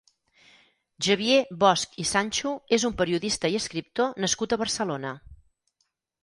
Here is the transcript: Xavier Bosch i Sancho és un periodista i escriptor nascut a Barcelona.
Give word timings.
Xavier 1.07 1.35
Bosch 1.63 1.99
i 2.03 2.05
Sancho 2.11 2.53
és 2.79 2.87
un 2.89 2.97
periodista 3.03 3.53
i 3.57 3.59
escriptor 3.61 4.19
nascut 4.25 4.57
a 4.57 4.61
Barcelona. 4.65 5.15